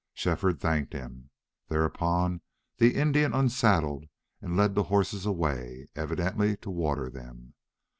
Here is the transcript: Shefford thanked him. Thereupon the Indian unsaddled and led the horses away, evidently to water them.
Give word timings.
Shefford 0.15 0.59
thanked 0.59 0.93
him. 0.93 1.29
Thereupon 1.67 2.41
the 2.77 2.95
Indian 2.95 3.35
unsaddled 3.35 4.05
and 4.41 4.57
led 4.57 4.73
the 4.73 4.85
horses 4.89 5.27
away, 5.27 5.89
evidently 5.95 6.57
to 6.57 6.71
water 6.71 7.07
them. 7.11 7.53